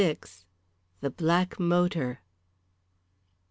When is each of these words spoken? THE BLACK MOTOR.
THE 1.01 1.11
BLACK 1.11 1.59
MOTOR. 1.59 2.21